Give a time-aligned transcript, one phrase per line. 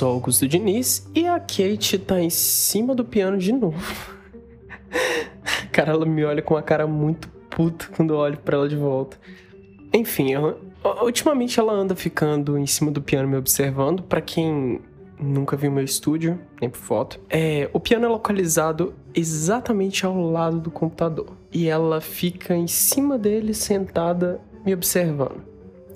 [0.00, 3.76] sou Augusto Diniz e a Kate tá em cima do piano de novo.
[5.70, 8.76] cara, ela me olha com uma cara muito puta quando eu olho pra ela de
[8.76, 9.18] volta.
[9.92, 10.32] Enfim,
[11.02, 14.02] ultimamente ela anda ficando em cima do piano me observando.
[14.02, 14.80] Para quem
[15.20, 20.60] nunca viu meu estúdio, nem por foto, é, o piano é localizado exatamente ao lado
[20.60, 21.36] do computador.
[21.52, 25.42] E ela fica em cima dele sentada me observando.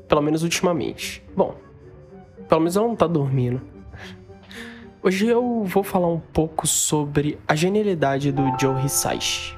[0.07, 1.25] Pelo menos ultimamente.
[1.35, 1.55] Bom,
[2.47, 3.73] pelo menos ela não tá dormindo.
[5.07, 9.55] Hoje eu vou falar um pouco sobre a genialidade do Joe Hisaishi.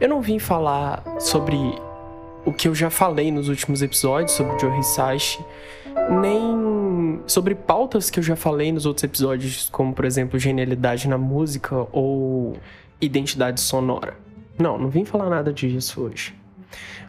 [0.00, 1.56] Eu não vim falar sobre
[2.44, 5.38] o que eu já falei nos últimos episódios sobre o Joe Hisaishi,
[6.20, 11.16] nem sobre pautas que eu já falei nos outros episódios, como por exemplo genialidade na
[11.16, 12.56] música ou
[13.00, 14.16] identidade sonora.
[14.58, 16.34] Não, não vim falar nada disso hoje.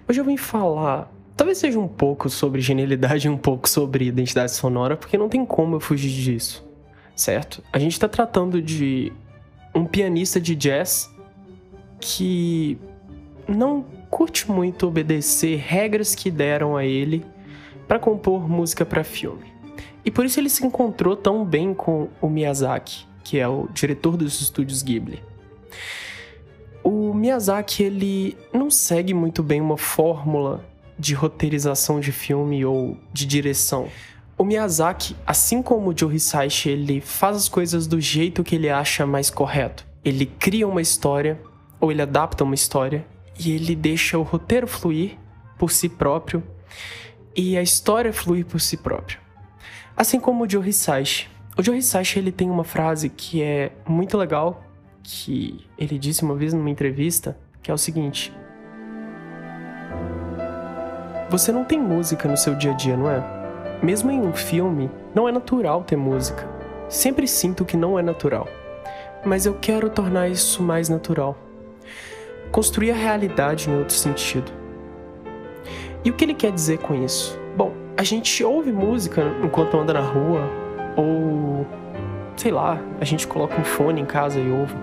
[0.08, 4.52] Hoje eu vim falar Talvez seja um pouco sobre genialidade e um pouco sobre identidade
[4.52, 6.67] sonora, porque não tem como eu fugir disso,
[7.18, 7.64] certo?
[7.74, 9.12] A gente está tratando de
[9.74, 11.12] um pianista de jazz
[12.00, 12.78] que
[13.48, 17.26] não curte muito obedecer regras que deram a ele
[17.88, 19.46] para compor música para filme.
[20.06, 24.16] E por isso ele se encontrou tão bem com o Miyazaki, que é o diretor
[24.16, 25.22] dos estúdios Ghibli.
[26.84, 30.64] O Miyazaki ele não segue muito bem uma fórmula
[30.98, 33.90] de roteirização de filme ou de direção.
[34.40, 38.70] O Miyazaki, assim como o Joe Hisaishi, ele faz as coisas do jeito que ele
[38.70, 39.84] acha mais correto.
[40.06, 41.42] Ele cria uma história,
[41.80, 43.04] ou ele adapta uma história,
[43.40, 45.18] e ele deixa o roteiro fluir
[45.58, 46.44] por si próprio,
[47.36, 49.20] e a história fluir por si próprio.
[49.96, 51.28] Assim como o Joe Hisaishi.
[51.58, 54.64] O Joe Hisaishi, ele tem uma frase que é muito legal,
[55.02, 58.32] que ele disse uma vez numa entrevista, que é o seguinte...
[61.30, 63.37] Você não tem música no seu dia a dia, não é?
[63.82, 66.48] Mesmo em um filme, não é natural ter música.
[66.90, 68.48] Sempre sinto que não é natural.
[69.26, 71.38] Mas eu quero tornar isso mais natural.
[72.52, 74.52] Construir a realidade em outro sentido.
[76.04, 77.38] E o que ele quer dizer com isso?
[77.56, 80.42] Bom, a gente ouve música enquanto anda na rua,
[80.96, 81.66] ou
[82.36, 84.76] sei lá, a gente coloca um fone em casa e ouve.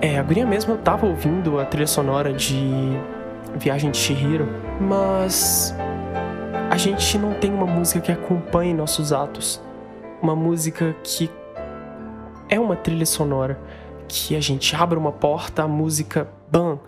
[0.00, 2.98] É, a guria mesmo eu tava ouvindo a trilha sonora de
[3.56, 4.48] Viagem de Chihiro,
[4.80, 5.74] mas
[6.70, 9.60] a gente não tem uma música que acompanhe nossos atos.
[10.20, 11.30] Uma música que
[12.48, 13.60] é uma trilha sonora,
[14.08, 16.78] que a gente abre uma porta, a música, bam.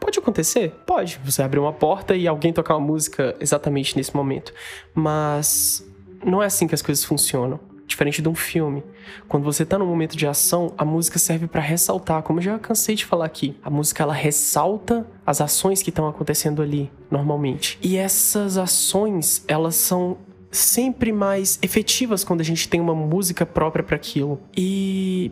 [0.00, 0.70] Pode acontecer?
[0.86, 1.20] Pode.
[1.24, 4.52] Você abrir uma porta e alguém tocar uma música exatamente nesse momento.
[4.94, 5.86] Mas
[6.24, 8.82] não é assim que as coisas funcionam diferente de um filme.
[9.28, 12.58] Quando você tá num momento de ação, a música serve para ressaltar, como eu já
[12.58, 13.56] cansei de falar aqui.
[13.62, 17.78] A música ela ressalta as ações que estão acontecendo ali normalmente.
[17.80, 20.18] E essas ações, elas são
[20.50, 24.40] sempre mais efetivas quando a gente tem uma música própria para aquilo.
[24.56, 25.30] E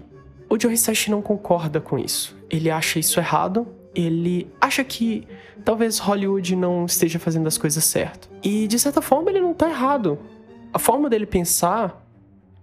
[0.48, 2.36] o Joe Hisaishi não concorda com isso.
[2.48, 3.66] Ele acha isso errado.
[3.94, 5.26] Ele acha que
[5.64, 8.30] talvez Hollywood não esteja fazendo as coisas certo.
[8.42, 10.18] E de certa forma ele não tá errado.
[10.72, 12.01] A forma dele pensar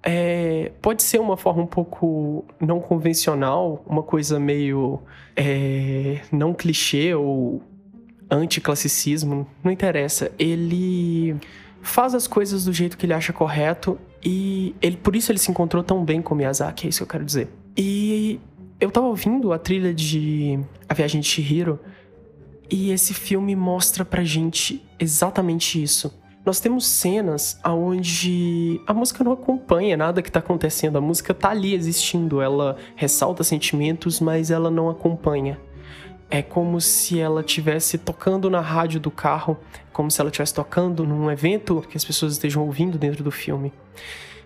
[0.02, 5.02] é, pode ser uma forma um pouco não convencional, uma coisa meio
[5.36, 7.62] é, não clichê ou
[8.32, 10.32] anticlassicismo, não interessa.
[10.40, 11.36] Ele
[11.82, 15.52] faz as coisas do jeito que ele acha correto e ele por isso ele se
[15.52, 17.50] encontrou tão bem com Miyazaki, é isso que eu quero dizer.
[17.78, 18.40] E
[18.80, 21.80] eu tava ouvindo a trilha de A Viagem de Chihiro
[22.70, 26.14] e esse filme mostra pra gente exatamente isso
[26.45, 31.50] nós temos cenas onde a música não acompanha nada que está acontecendo, a música está
[31.50, 35.59] ali existindo, ela ressalta sentimentos, mas ela não acompanha.
[36.31, 39.57] É como se ela estivesse tocando na rádio do carro,
[39.91, 43.73] como se ela estivesse tocando num evento que as pessoas estejam ouvindo dentro do filme.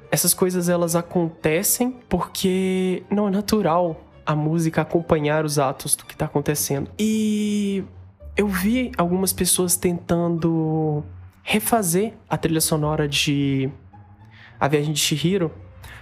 [0.09, 6.13] Essas coisas elas acontecem porque não é natural a música acompanhar os atos do que
[6.13, 6.89] está acontecendo.
[6.97, 7.83] E
[8.37, 11.03] eu vi algumas pessoas tentando
[11.43, 13.69] refazer a trilha sonora de
[14.59, 15.51] A Viagem de Chihiro,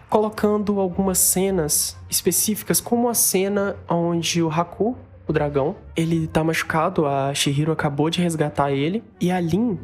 [0.07, 4.95] colocando algumas cenas específicas, como a cena onde o Haku,
[5.27, 9.79] o dragão, ele tá machucado, a Chihiro acabou de resgatar ele, e a Lin,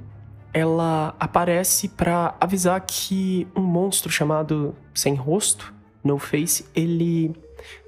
[0.54, 7.36] ela aparece para avisar que um monstro chamado Sem Rosto, No Face, ele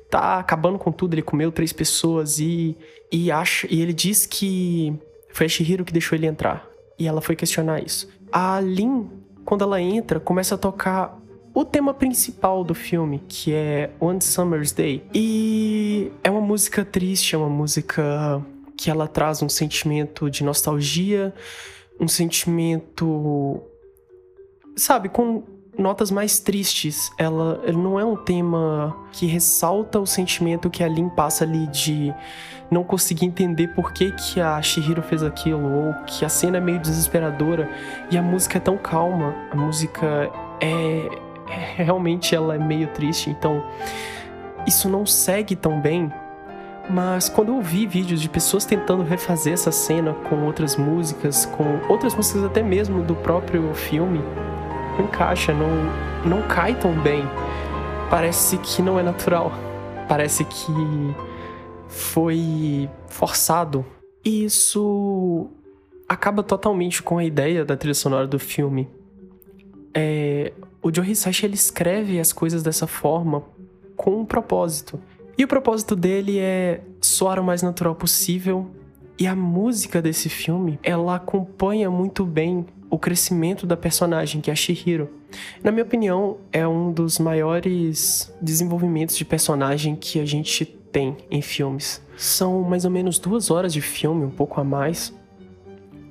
[0.10, 2.76] tá acabando com tudo, ele comeu três pessoas e,
[3.12, 4.98] e acha e ele diz que
[5.32, 6.69] foi a Shihiro que deixou ele entrar
[7.00, 8.10] e ela foi questionar isso.
[8.32, 9.10] A Lin,
[9.46, 11.18] quando ela entra, começa a tocar
[11.54, 15.04] o tema principal do filme, que é One Summer's Day.
[15.14, 18.46] E é uma música triste, é uma música
[18.78, 21.34] que ela traz um sentimento de nostalgia,
[22.00, 23.62] um sentimento.
[24.76, 25.44] Sabe, com
[25.78, 27.12] notas mais tristes.
[27.18, 31.68] Ela, ele não é um tema que ressalta o sentimento que a Lin passa ali
[31.68, 32.14] de
[32.70, 36.62] não conseguir entender por que, que a Shihiro fez aquilo, ou que a cena é
[36.62, 37.70] meio desesperadora
[38.12, 39.34] e a música é tão calma.
[39.52, 40.32] A música
[40.62, 41.10] é,
[41.48, 43.64] é realmente ela é meio triste, então
[44.68, 46.12] isso não segue tão bem.
[46.90, 51.80] Mas quando eu vi vídeos de pessoas tentando refazer essa cena com outras músicas, com
[51.88, 54.24] outras músicas até mesmo do próprio filme,
[55.02, 55.70] encaixa, não,
[56.26, 57.24] não cai tão bem.
[58.10, 59.52] Parece que não é natural.
[60.08, 60.72] Parece que
[61.88, 63.86] foi forçado.
[64.24, 65.50] E isso
[66.08, 68.88] acaba totalmente com a ideia da trilha sonora do filme.
[69.94, 73.44] É, o Joe Hisashi ele escreve as coisas dessa forma
[73.96, 75.00] com um propósito.
[75.38, 78.70] E o propósito dele é soar o mais natural possível.
[79.20, 84.54] E a música desse filme, ela acompanha muito bem o crescimento da personagem, que é
[84.54, 85.10] a Shihiro.
[85.62, 91.42] Na minha opinião, é um dos maiores desenvolvimentos de personagem que a gente tem em
[91.42, 92.02] filmes.
[92.16, 95.14] São mais ou menos duas horas de filme, um pouco a mais.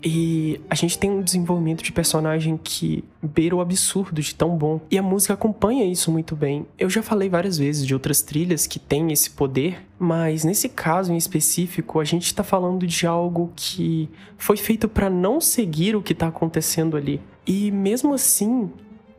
[0.03, 4.81] E a gente tem um desenvolvimento de personagem que beira o absurdo de tão bom.
[4.91, 6.67] E a música acompanha isso muito bem.
[6.79, 11.13] Eu já falei várias vezes de outras trilhas que têm esse poder, mas nesse caso
[11.13, 16.03] em específico, a gente está falando de algo que foi feito para não seguir o
[16.03, 17.21] que está acontecendo ali.
[17.47, 18.71] E mesmo assim,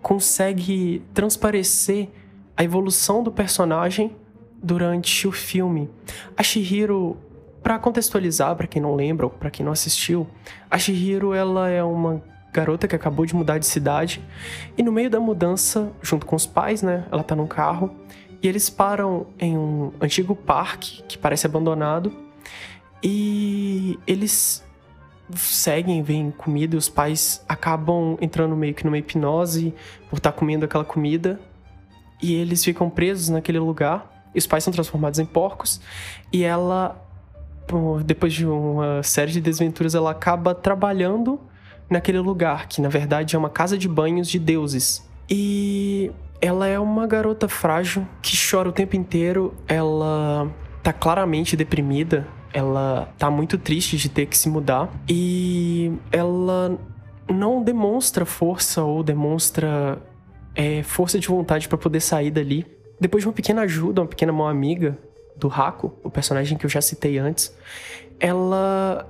[0.02, 2.08] consegue transparecer
[2.56, 4.16] a evolução do personagem
[4.62, 5.90] durante o filme.
[6.36, 7.18] A Shihiro
[7.70, 10.28] para contextualizar, para quem não lembra ou para quem não assistiu,
[10.72, 12.20] a Shihiro ela é uma
[12.52, 14.24] garota que acabou de mudar de cidade
[14.76, 17.94] e no meio da mudança, junto com os pais, né, ela tá num carro
[18.42, 22.12] e eles param em um antigo parque que parece abandonado
[23.04, 24.66] e eles
[25.36, 29.76] seguem, veem comida e os pais acabam entrando meio que numa hipnose
[30.10, 31.40] por estar tá comendo aquela comida
[32.20, 34.16] e eles ficam presos naquele lugar.
[34.34, 35.82] E os pais são transformados em porcos
[36.32, 37.09] e ela
[38.04, 41.40] depois de uma série de desventuras, ela acaba trabalhando
[41.90, 45.08] naquele lugar, que na verdade é uma casa de banhos de deuses.
[45.30, 46.12] E
[46.42, 50.50] ela é uma garota frágil que chora o tempo inteiro, ela
[50.82, 56.80] tá claramente deprimida, ela tá muito triste de ter que se mudar e ela
[57.30, 60.02] não demonstra força ou demonstra
[60.56, 62.66] é, força de vontade para poder sair dali.
[63.00, 64.98] Depois de uma pequena ajuda, uma pequena mão amiga,
[65.40, 67.56] do Hako, o personagem que eu já citei antes,
[68.20, 69.10] ela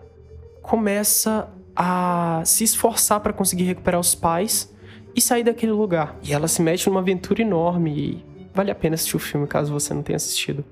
[0.62, 4.74] começa a se esforçar para conseguir recuperar os pais
[5.16, 6.16] e sair daquele lugar.
[6.24, 9.74] E ela se mete numa aventura enorme e vale a pena assistir o filme caso
[9.74, 10.64] você não tenha assistido.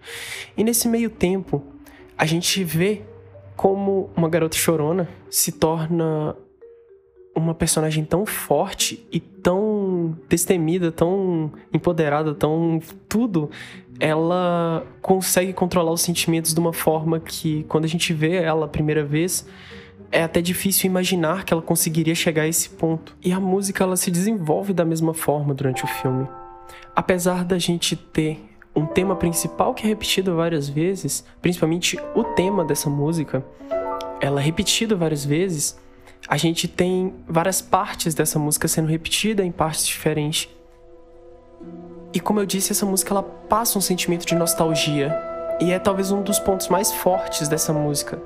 [0.56, 1.63] E nesse meio tempo,
[2.18, 3.01] a gente vê
[3.56, 6.36] como uma garota chorona se torna
[7.36, 13.50] uma personagem tão forte e tão destemida, tão empoderada, tão tudo,
[14.00, 18.70] ela consegue controlar os sentimentos de uma forma que, quando a gente vê ela a
[18.70, 19.48] primeira vez,
[20.12, 23.16] é até difícil imaginar que ela conseguiria chegar a esse ponto.
[23.24, 26.28] E a música ela se desenvolve da mesma forma durante o filme.
[26.96, 28.40] Apesar da gente ter
[28.76, 33.44] um tema principal que é repetido várias vezes, principalmente o tema dessa música,
[34.22, 35.77] ela é repetida várias vezes,
[36.27, 40.50] a gente tem várias partes dessa música sendo repetida em partes diferentes.
[42.14, 45.16] E como eu disse, essa música ela passa um sentimento de nostalgia
[45.60, 48.20] e é talvez um dos pontos mais fortes dessa música.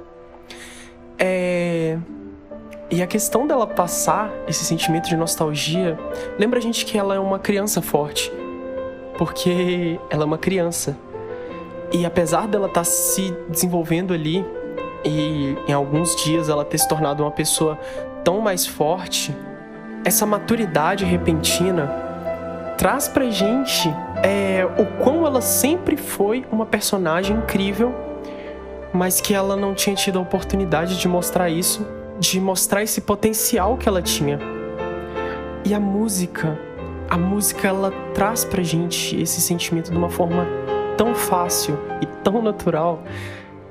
[1.18, 1.98] É...
[2.90, 5.98] E a questão dela passar esse sentimento de nostalgia
[6.38, 8.32] lembra a gente que ela é uma criança forte,
[9.18, 10.98] porque ela é uma criança.
[11.92, 14.46] E apesar dela estar tá se desenvolvendo ali
[15.06, 17.80] e em alguns dias ela ter se tornado uma pessoa
[18.26, 19.36] tão mais forte,
[20.04, 22.11] essa maturidade repentina
[22.82, 27.94] traz pra gente é, o quão ela sempre foi uma personagem incrível,
[28.92, 31.86] mas que ela não tinha tido a oportunidade de mostrar isso,
[32.20, 34.40] de mostrar esse potencial que ela tinha.
[35.64, 36.60] E a música,
[37.08, 40.48] a música ela traz pra gente esse sentimento de uma forma
[40.98, 43.04] tão fácil e tão natural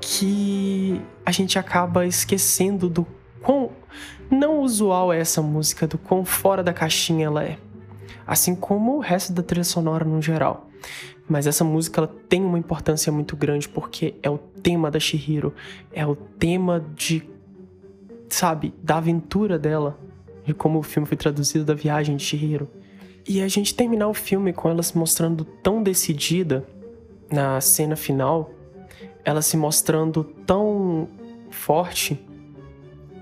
[0.00, 3.04] que a gente acaba esquecendo do
[3.42, 3.70] quão
[4.30, 7.58] não usual é essa música, do quão fora da caixinha ela é.
[8.30, 10.68] Assim como o resto da trilha sonora no geral.
[11.28, 15.52] Mas essa música ela tem uma importância muito grande porque é o tema da Shihiro,
[15.92, 17.28] é o tema de,
[18.28, 19.98] sabe, da aventura dela,
[20.44, 22.70] de como o filme foi traduzido da viagem de Shihiro.
[23.26, 26.64] E a gente terminar o filme com ela se mostrando tão decidida
[27.32, 28.52] na cena final,
[29.24, 31.08] ela se mostrando tão
[31.50, 32.24] forte,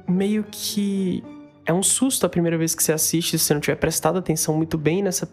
[0.06, 1.24] meio que
[1.68, 4.56] é um susto a primeira vez que você assiste se você não tiver prestado atenção
[4.56, 5.30] muito bem nessa,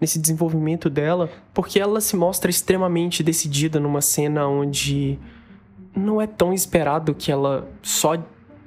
[0.00, 5.18] nesse desenvolvimento dela, porque ela se mostra extremamente decidida numa cena onde
[5.94, 8.16] não é tão esperado que ela só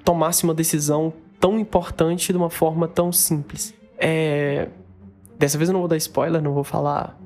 [0.06, 3.74] tomasse uma decisão tão importante de uma forma tão simples.
[3.98, 4.70] É...
[5.40, 7.20] Dessa vez eu não vou dar spoiler, não vou falar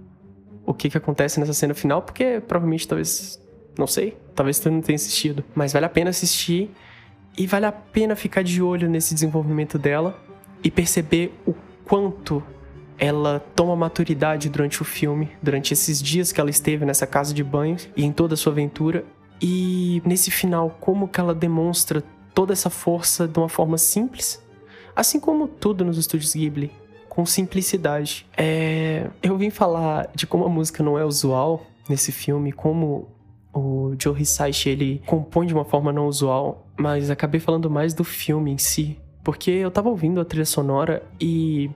[0.65, 3.41] o que, que acontece nessa cena final, porque provavelmente talvez.
[3.77, 5.43] Não sei, talvez tu não tenha assistido.
[5.53, 6.71] Mas vale a pena assistir
[7.37, 10.19] e vale a pena ficar de olho nesse desenvolvimento dela
[10.63, 11.53] e perceber o
[11.85, 12.43] quanto
[12.97, 17.43] ela toma maturidade durante o filme, durante esses dias que ela esteve nessa casa de
[17.43, 19.03] banhos e em toda a sua aventura.
[19.41, 24.41] E nesse final, como que ela demonstra toda essa força de uma forma simples,
[24.95, 26.71] assim como tudo nos estúdios Ghibli,
[27.09, 28.27] com simplicidade.
[28.37, 29.09] É...
[29.21, 33.07] Eu vim falar de como a música não é usual nesse filme, como
[33.53, 38.03] o Joe Hisaishi ele compõe de uma forma não usual, mas acabei falando mais do
[38.03, 41.69] filme em si, porque eu tava ouvindo a trilha sonora e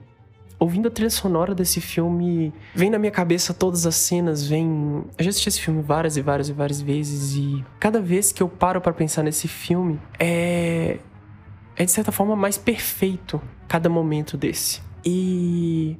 [0.58, 5.04] ouvindo a trilha sonora desse filme, vem na minha cabeça todas as cenas, vem.
[5.18, 8.42] Eu já assisti esse filme várias e várias e várias vezes e cada vez que
[8.42, 10.98] eu paro para pensar nesse filme, é
[11.76, 14.80] é de certa forma mais perfeito cada momento desse.
[15.04, 15.96] E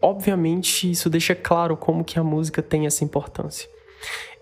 [0.00, 3.68] obviamente isso deixa claro como que a música tem essa importância.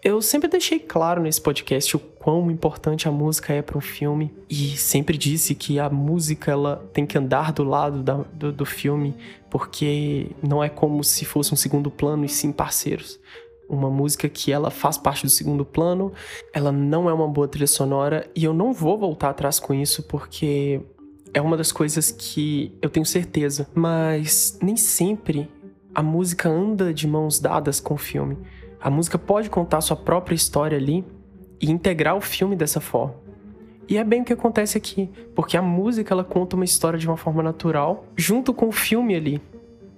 [0.02, 4.32] Eu sempre deixei claro nesse podcast o quão importante a música é para um filme
[4.48, 8.64] e sempre disse que a música ela tem que andar do lado da, do, do
[8.64, 9.14] filme
[9.50, 13.20] porque não é como se fosse um segundo plano e sim parceiros.
[13.68, 16.12] Uma música que ela faz parte do segundo plano,
[16.52, 20.02] ela não é uma boa trilha sonora e eu não vou voltar atrás com isso
[20.04, 20.80] porque
[21.34, 25.46] é uma das coisas que eu tenho certeza, mas nem sempre
[25.94, 28.38] a música anda de mãos dadas com o filme.
[28.80, 31.04] A música pode contar sua própria história ali
[31.60, 33.14] e integrar o filme dessa forma.
[33.86, 37.06] E é bem o que acontece aqui, porque a música ela conta uma história de
[37.06, 39.42] uma forma natural, junto com o filme ali.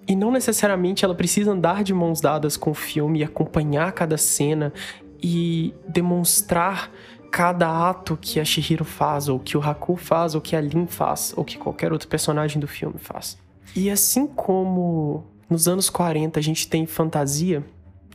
[0.09, 4.17] E não necessariamente ela precisa andar de mãos dadas com o filme e acompanhar cada
[4.17, 4.73] cena
[5.23, 6.91] e demonstrar
[7.31, 10.87] cada ato que a Shihiro faz, ou que o Haku faz, ou que a Lin
[10.87, 13.39] faz, ou que qualquer outro personagem do filme faz.
[13.77, 17.65] E assim como nos anos 40 a gente tem fantasia,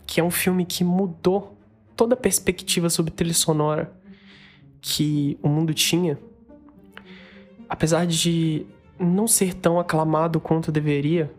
[0.07, 1.57] que é um filme que mudou
[1.95, 3.91] toda a perspectiva sobre trilha sonora
[4.81, 6.17] que o mundo tinha.
[7.67, 8.65] Apesar de
[8.97, 11.31] não ser tão aclamado quanto deveria,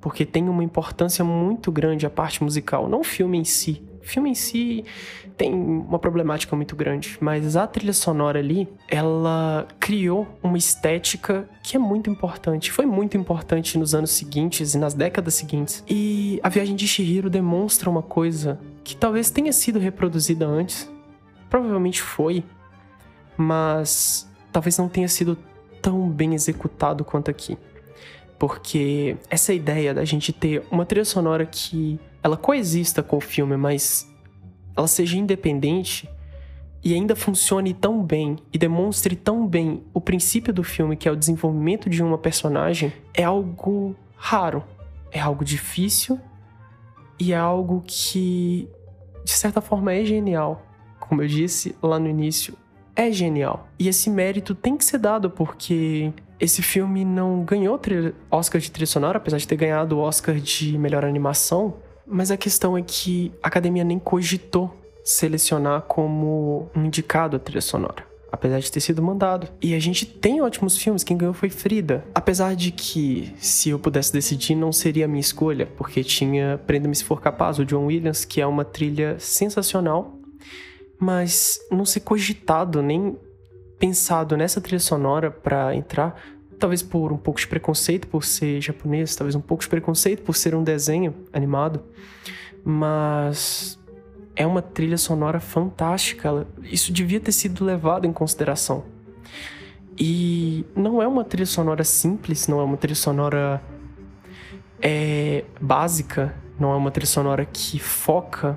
[0.00, 4.30] porque tem uma importância muito grande a parte musical, não o filme em si, filme
[4.30, 4.84] em si
[5.36, 11.76] tem uma problemática muito grande, mas a trilha sonora ali, ela criou uma estética que
[11.76, 12.72] é muito importante.
[12.72, 15.84] Foi muito importante nos anos seguintes e nas décadas seguintes.
[15.88, 20.90] E a viagem de Shihiro demonstra uma coisa que talvez tenha sido reproduzida antes.
[21.48, 22.42] Provavelmente foi,
[23.36, 25.38] mas talvez não tenha sido
[25.80, 27.56] tão bem executado quanto aqui.
[28.38, 33.56] Porque essa ideia da gente ter uma trilha sonora que ela coexista com o filme,
[33.56, 34.08] mas
[34.76, 36.08] ela seja independente
[36.82, 41.12] e ainda funcione tão bem e demonstre tão bem o princípio do filme, que é
[41.12, 44.64] o desenvolvimento de uma personagem, é algo raro,
[45.10, 46.20] é algo difícil
[47.18, 48.68] e é algo que,
[49.24, 50.62] de certa forma, é genial.
[51.00, 52.54] Como eu disse lá no início,
[52.94, 53.68] é genial.
[53.78, 57.80] E esse mérito tem que ser dado porque esse filme não ganhou
[58.30, 61.74] Oscar de trilha sonora, apesar de ter ganhado o Oscar de melhor animação.
[62.08, 64.74] Mas a questão é que a academia nem cogitou
[65.04, 68.06] selecionar como um indicado a trilha sonora.
[68.30, 69.48] Apesar de ter sido mandado.
[69.60, 72.04] E a gente tem ótimos filmes, quem ganhou foi Frida.
[72.14, 76.94] Apesar de que, se eu pudesse decidir, não seria a minha escolha, porque tinha Prenda-me
[76.94, 80.18] Se For Capaz, o John Williams, que é uma trilha sensacional,
[81.00, 83.16] mas não ser cogitado nem
[83.78, 86.20] pensado nessa trilha sonora para entrar,
[86.58, 90.34] talvez por um pouco de preconceito por ser japonês, talvez um pouco de preconceito por
[90.34, 91.82] ser um desenho animado,
[92.64, 93.78] mas
[94.34, 96.46] é uma trilha sonora fantástica.
[96.62, 98.84] Isso devia ter sido levado em consideração.
[99.98, 103.60] E não é uma trilha sonora simples, não é uma trilha sonora
[104.80, 108.56] é, básica, não é uma trilha sonora que foca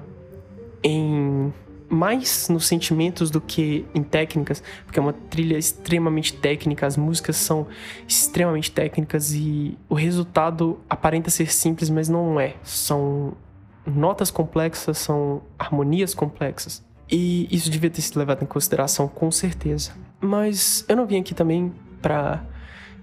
[0.83, 1.51] em
[1.91, 7.35] mais nos sentimentos do que em técnicas, porque é uma trilha extremamente técnica, as músicas
[7.35, 7.67] são
[8.07, 12.55] extremamente técnicas e o resultado aparenta ser simples, mas não é.
[12.63, 13.33] São
[13.85, 16.83] notas complexas, são harmonias complexas.
[17.11, 19.91] E isso devia ter sido levado em consideração com certeza.
[20.21, 22.41] Mas eu não vim aqui também para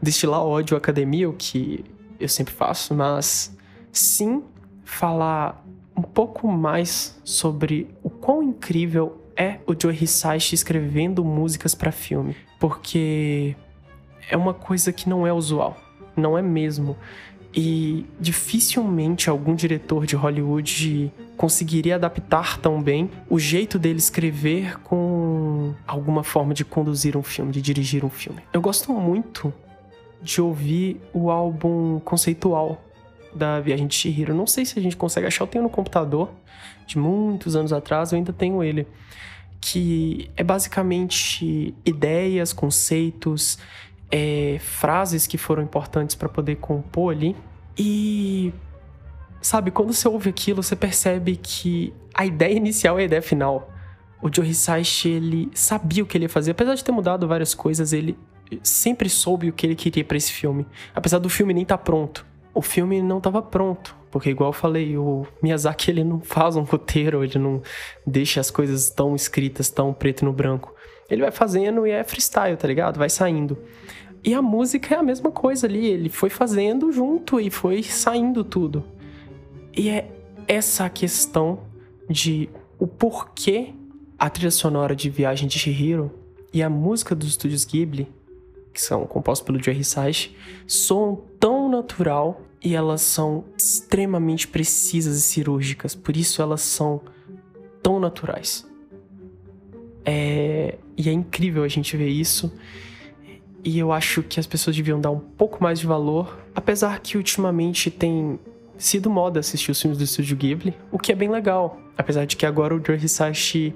[0.00, 1.84] destilar ódio à academia, o que
[2.18, 3.54] eu sempre faço, mas
[3.92, 4.42] sim
[4.82, 5.62] falar
[5.98, 12.36] um pouco mais sobre o quão incrível é o Joe Hisaishi escrevendo músicas para filme,
[12.60, 13.56] porque
[14.30, 15.76] é uma coisa que não é usual.
[16.16, 16.96] Não é mesmo.
[17.52, 25.74] E dificilmente algum diretor de Hollywood conseguiria adaptar tão bem o jeito dele escrever com
[25.84, 28.40] alguma forma de conduzir um filme, de dirigir um filme.
[28.52, 29.52] Eu gosto muito
[30.22, 32.84] de ouvir o álbum conceitual
[33.34, 34.34] da Viagem de Chihiro.
[34.34, 36.30] Não sei se a gente consegue achar, eu tenho no computador
[36.86, 38.86] de muitos anos atrás, eu ainda tenho ele.
[39.60, 43.58] Que é basicamente ideias, conceitos,
[44.10, 47.36] é, frases que foram importantes para poder compor ali.
[47.76, 48.52] E
[49.40, 53.70] sabe, quando você ouve aquilo, você percebe que a ideia inicial é a ideia final.
[54.20, 57.54] O Joe Hisaishi, ele sabia o que ele ia fazer, apesar de ter mudado várias
[57.54, 58.18] coisas, ele
[58.62, 61.84] sempre soube o que ele queria para esse filme, apesar do filme nem estar tá
[61.84, 62.26] pronto.
[62.58, 66.62] O filme não estava pronto, porque igual eu falei, o Miyazaki ele não faz um
[66.62, 67.62] roteiro, ele não
[68.04, 70.74] deixa as coisas tão escritas, tão preto no branco.
[71.08, 72.98] Ele vai fazendo e é freestyle, tá ligado?
[72.98, 73.56] Vai saindo.
[74.24, 78.42] E a música é a mesma coisa ali, ele foi fazendo junto e foi saindo
[78.42, 78.82] tudo.
[79.72, 80.10] E é
[80.48, 81.60] essa questão
[82.10, 83.72] de o porquê
[84.18, 86.10] a trilha sonora de Viagem de Chihiro
[86.52, 88.12] e a música dos estúdios Ghibli,
[88.74, 90.36] que são compostos pelo Joe Hisaishi,
[90.66, 97.00] soam tão natural e elas são extremamente precisas e cirúrgicas, por isso elas são
[97.82, 98.66] tão naturais.
[100.04, 100.76] É...
[100.96, 102.52] E é incrível a gente ver isso.
[103.64, 107.16] E eu acho que as pessoas deviam dar um pouco mais de valor, apesar que
[107.16, 108.38] ultimamente tem
[108.76, 111.78] sido moda assistir os filmes do estúdio Ghibli, o que é bem legal.
[111.96, 113.74] Apesar de que agora o Joe Hisashi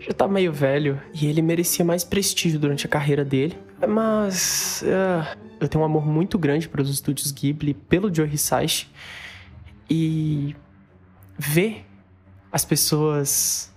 [0.00, 3.58] já tá meio velho e ele merecia mais prestígio durante a carreira dele.
[3.86, 8.88] Mas uh, eu tenho um amor muito grande para os estúdios Ghibli pelo Joe Hisashi
[9.90, 10.54] e
[11.38, 11.84] ver
[12.52, 13.72] as pessoas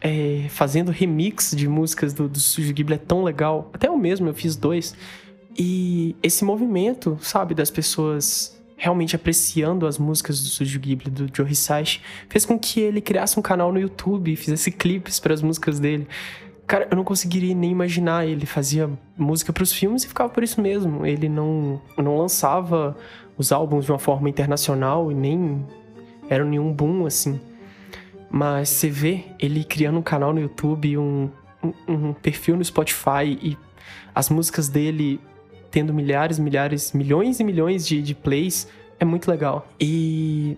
[0.00, 3.70] é, fazendo remix de músicas do, do Estúdio Ghibli é tão legal.
[3.72, 4.94] Até eu mesmo, eu fiz dois.
[5.56, 11.50] E esse movimento, sabe, das pessoas realmente apreciando as músicas do Estúdio Ghibli, do Joe
[11.50, 15.40] Hisaishi, fez com que ele criasse um canal no YouTube e fizesse clipes para as
[15.40, 16.06] músicas dele.
[16.66, 18.26] Cara, eu não conseguiria nem imaginar.
[18.26, 21.04] Ele fazia música para os filmes e ficava por isso mesmo.
[21.04, 22.96] Ele não, não lançava
[23.36, 25.64] os álbuns de uma forma internacional e nem
[26.28, 27.40] era nenhum boom assim.
[28.30, 31.30] Mas você vê ele criando um canal no YouTube, um,
[31.62, 33.58] um, um perfil no Spotify e
[34.14, 35.20] as músicas dele
[35.70, 39.66] tendo milhares, milhares, milhões e milhões de, de plays, é muito legal.
[39.80, 40.56] E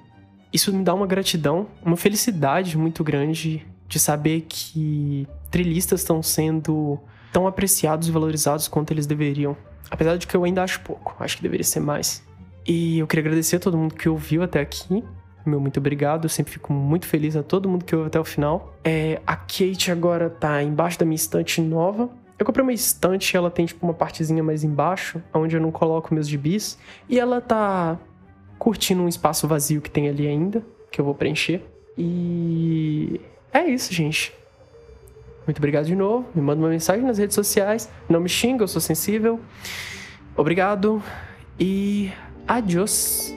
[0.52, 6.98] isso me dá uma gratidão, uma felicidade muito grande de saber que trilhistas estão sendo
[7.32, 9.56] tão apreciados e valorizados quanto eles deveriam.
[9.90, 12.24] Apesar de que eu ainda acho pouco, acho que deveria ser mais.
[12.66, 15.04] E eu queria agradecer a todo mundo que ouviu até aqui
[15.48, 16.24] meu muito obrigado.
[16.24, 18.74] Eu sempre fico muito feliz a todo mundo que ouve até o final.
[18.84, 22.10] É, a Kate agora tá embaixo da minha estante nova.
[22.38, 26.12] Eu comprei uma estante, ela tem tipo uma partezinha mais embaixo, onde eu não coloco
[26.12, 26.78] meus gibis.
[27.08, 27.98] E ela tá
[28.58, 31.62] curtindo um espaço vazio que tem ali ainda, que eu vou preencher.
[31.96, 33.20] E
[33.56, 34.32] é isso, gente.
[35.46, 36.26] Muito obrigado de novo.
[36.34, 37.88] Me manda uma mensagem nas redes sociais.
[38.08, 39.40] Não me xinga, eu sou sensível.
[40.36, 41.02] Obrigado
[41.58, 42.10] e
[42.46, 43.34] adiós.